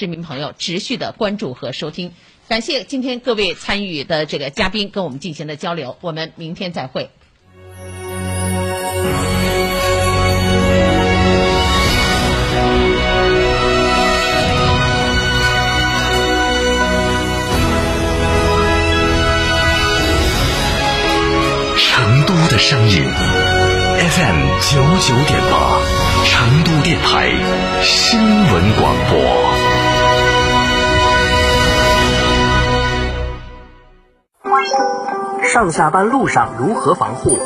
[0.00, 2.14] 市民朋友持续的关注和收听。
[2.48, 7.10] 感谢今天各位参与的这个嘉宾跟我们进行的交流，我们明天再会。
[21.76, 23.04] 成都的声音
[23.98, 25.78] ，FM 九九点八，
[26.24, 27.30] 成都电台
[27.82, 29.79] 新闻广播。
[35.42, 37.38] 上下班路上如何防护？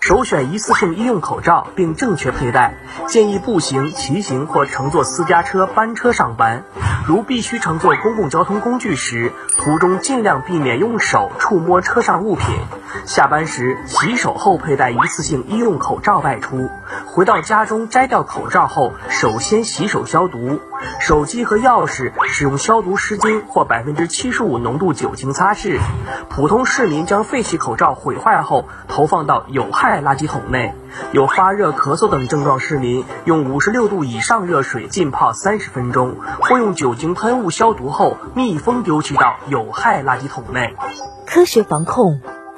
[0.00, 2.74] 首选一次性医用口罩，并正确佩戴。
[3.06, 6.64] 建议步行、骑行或乘坐私家车、班车上班。
[7.06, 12.46] 如必须乘坐公共交通工具时，途中尽量避免用手触摸车上物品。
[13.06, 16.68] 下班时洗手后佩戴一次性医用口罩外出。
[17.06, 20.60] 回到家中摘掉口罩后，首先洗手消毒。
[20.98, 25.78] 手机和钥匙使用消毒湿巾或百分之七十五浓度酒精擦拭。
[26.28, 30.74] 普通市民将废弃口罩毁坏后投放到有害垃圾桶内。
[31.12, 40.74] 有发热、咳嗽等症状市民，用五十六度以上热水浸泡三十分钟，或用酒精喷雾消毒后密封丢弃到有害垃圾桶内。
[41.26, 42.20] 科学防控，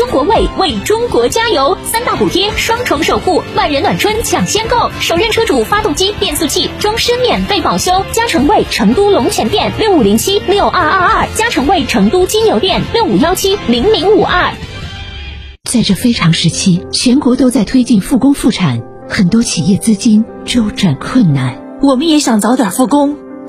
[0.00, 8.02] 中国卫为中国加油，三大补贴，双重守护，万人暖春抢先购，首任车主发动机、变速器终身免费保修。
[8.10, 14.54] 嘉诚卫成都龙泉店六五零七六二二二，嘉诚卫成都金牛店六五幺七零零五二。
[15.70, 21.62] 在这非常时期，全国都在推进复工复产，很多企业资金周转困难。
[21.82, 23.18] 我们也想早点复工。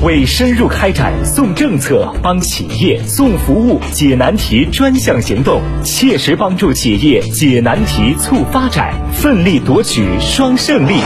[0.00, 11.00] 为深入开展送政策、帮企业送服务、解难题专项行动，切实帮助企业解难题、促发展，奋力夺取双胜利。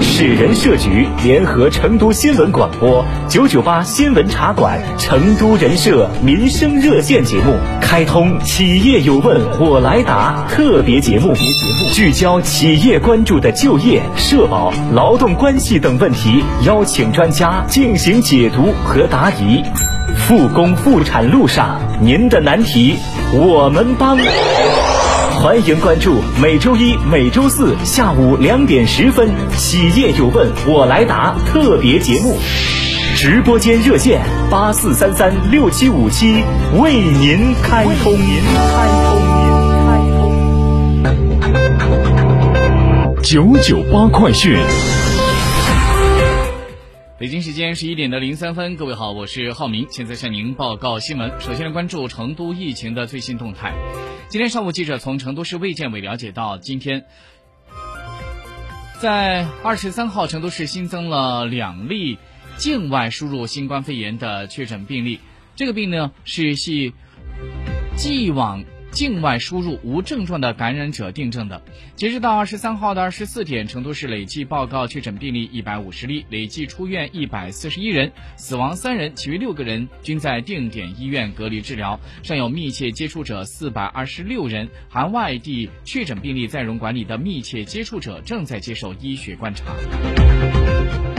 [0.00, 11.34] 市人社局联合成都新闻广播九九八新闻茶馆、成都人社民生热线节目，开通企业有问我来答特别节目，
[11.92, 18.21] 聚焦企业关注的就业、社保、劳动关系等问题，邀请专家进行。
[18.22, 19.62] 解读和答疑，
[20.16, 22.96] 复工复产路上，您的难题
[23.34, 24.16] 我们帮。
[25.40, 32.38] 欢迎关注每周一、每周四下午两点十分《企业有问我来答》特别节目，
[33.16, 36.44] 直播间热线八四三三六七五七
[36.80, 38.12] 为您开通。
[38.12, 39.18] 您开通，
[41.10, 41.50] 您开
[43.10, 43.22] 通。
[43.22, 44.56] 九九八快讯。
[47.22, 51.30] 北京时间十一点的零三分，各位好，我是浩明，现在向您报告新闻。
[51.40, 53.72] 首先来关注成都疫情的最新动态。
[54.28, 57.04] 今天上午，记者从成都市卫健委了解到，今天
[59.00, 62.18] 在二十三号，成都市新增了两例
[62.56, 65.20] 境外输入新冠肺炎的确诊病例。
[65.54, 66.92] 这个病呢是系
[67.94, 68.64] 既往。
[68.92, 71.60] 境外输入无症状的感染者订正的。
[71.96, 91.11] 截止到二十三号的二十四点，成都市累计报告确诊病例一百五十例，累计出院一百四十一人，死亡三人，其余六个人均在定点医院隔离治疗，尚有密切接触者四百二十六人，含外地确诊病例在蓉管理的密切接触者正在接受医学观察。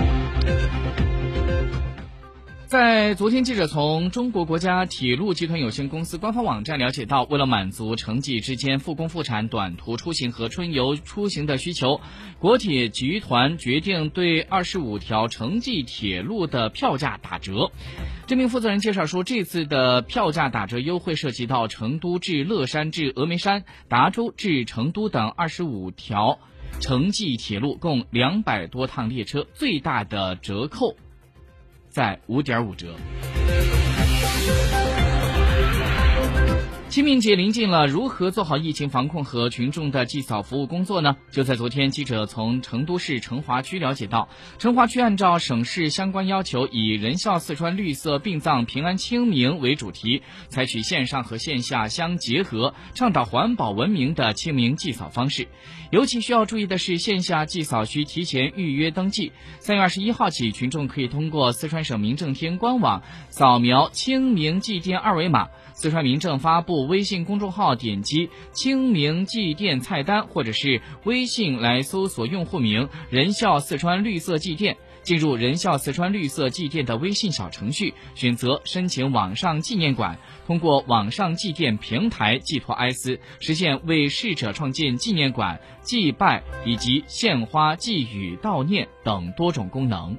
[2.73, 12.01] 在昨天，记者从中国国家铁路集团有限公司官方网站了解到，为了满足城际之间复工复产短途出行和春游出行的需求，
[12.39, 17.69] 国铁集团决定对二十五条城际铁路的票价打折。
[18.25, 26.39] 这名负责人介绍说，这次的票价打折优惠涉及到成都至乐山至峨眉山、达州至成都等二十五条
[26.79, 30.95] 城际铁路，共两百多趟列车，最大的折扣。
[31.93, 32.95] 在五点五折。
[36.93, 41.17] 清明节临近了，如何做好疫情防控和群众的祭扫服务工作呢？
[41.31, 44.29] 就在昨天，记者从成都市成华区了解到，
[44.59, 55.47] 成华区按照省市相关要求，以“人孝四川绿色殡葬平安清明”为主题，采取线上和线下相结合，倡导环保文明的清明祭扫方式。
[55.89, 59.31] 尤其需要注意的是，线下祭扫需提前预约登记。
[59.57, 65.47] 三月二十一号起，群众可以通过四川省民政厅官网扫描清明祭奠二维码。
[65.75, 90.17] 四川民政发布微信公众号，点击“清明祭奠”菜单，或者是微信来搜索用户名“仁孝四川绿色祭奠”，进入“仁孝四川绿色祭奠”的微信小程序，选择申请网上纪念馆，通过网上祭奠平台寄托哀思，实现为逝者创建纪念馆、祭拜以及献花寄语悼念等多种功能。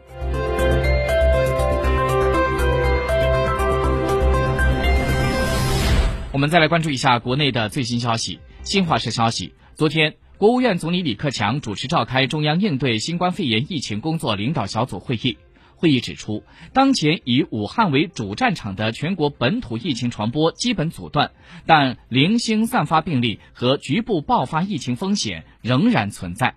[6.35, 8.41] 我们再来关注一下国内的最新消息。
[8.65, 15.39] 新华社消息，昨天，国务院总理李克强主持召开中央应对新冠肺炎疫情工作领导小组会议。
[15.77, 16.43] 会议指出，
[16.73, 21.31] 当前以武汉为主战场的全国本土疫情传播基本阻断，
[21.67, 26.57] 但零星散发病例和局部爆发疫情风险仍然存在。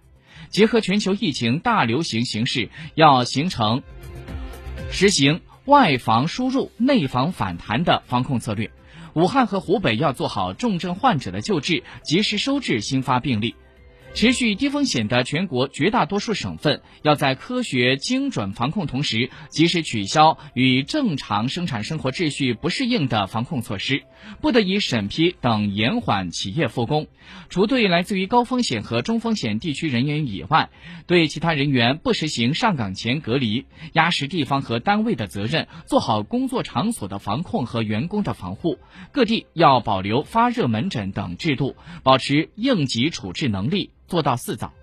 [0.50, 3.84] 结合全球疫情大流行形势，要形成
[4.90, 8.72] 实行外防输入、内防反弹的防控策略。
[9.18, 13.56] 武汉和湖北要做好重症患者的救治，及时收治新发病例。
[14.14, 24.02] 持续低风险的全国绝大多数省份，要在科学精准防控同时，及时取消与正常生产生活秩序不适应的防控措施，
[24.42, 27.08] 不得以审批等延缓企业复工。
[27.50, 30.70] 除对来自于高风险和中风险地区人员以外，
[31.06, 38.80] 对其他人员不实行上岗前隔离，压实地方和单位的责任，做好工作场所的防控和员工的防护。
[39.12, 43.92] 各地要保留发热门诊等制度，保持应急处置能力。
[44.08, 44.74] 做到四早。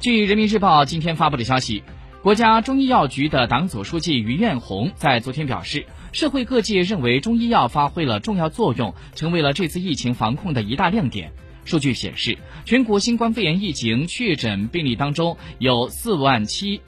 [0.00, 1.82] 据人民日报今天发布的消息，
[2.22, 11.32] 国家中医药局的党组书记于艳红在昨天表示，社会各界认为中医药发挥了重要作用，成为了这次疫情防控的一大亮点。
[11.64, 12.36] 数据显示，
[12.66, 16.82] 全国新冠肺炎疫情确诊病例当中有四万七。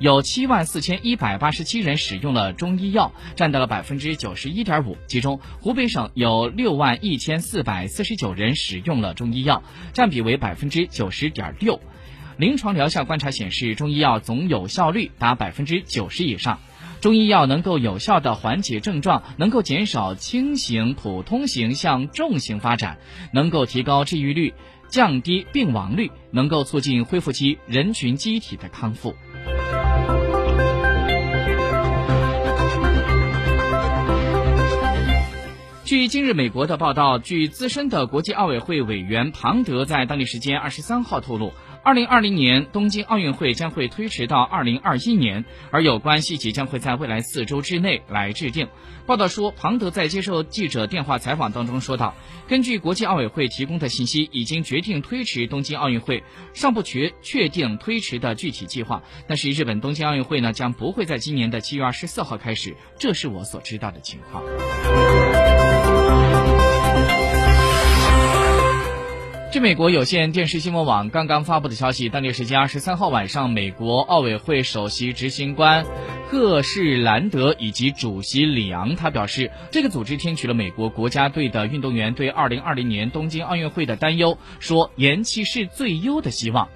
[0.00, 4.96] 有七万四千一百八十七人使用了中医药，占到了百分之九十一点五。
[5.06, 9.62] 其中，湖北省有六万一千四百四十九人使用了中医药，
[9.92, 11.78] 占比为百分之九十点六。
[12.38, 16.60] 临床疗效观察显示，中医药总有效率达百分之九十以上。
[17.02, 22.96] 中医药能够有效的缓解症状，能够减少轻型、普通型向重型发展，
[23.34, 24.54] 能够提高治愈率，
[24.88, 29.14] 降低病亡率，能够促进恢复期人群机体的康复。
[35.90, 41.52] 据今日美国的报道，据资深的国际奥委会委员庞德在当地时间二十三号透露，
[41.82, 48.68] 二零二零年东京奥运会将会推迟到二零二一年，而有关细节将会在未来四周之内来制定。
[49.04, 52.14] 报道说，庞德在接受记者电话采访当中说道
[52.46, 56.22] ：“根据国际奥委会提供的信息，已经决定推迟东京奥运会，
[56.54, 59.02] 尚不确确定推迟的具体计划。
[59.26, 64.44] 但是日本东京奥运会呢，将不会在今年的七月二十四号开始，这是我所知道的情况。”
[69.52, 75.84] 据美国有线电视新闻网刚刚发布的消息，当地时间二十三号晚上，美国奥委会首席执行官
[76.28, 86.68] 赫士兰德以及主席里昂，他表示，这个组织听取了美国国家队的运动员对二零二零年东京奥运会的担忧，说延期是最优的希望。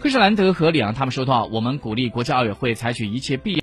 [0.00, 3.56] 赫士兰德和里昂他们说道：“我们鼓励国家奥委会采取一切必要。”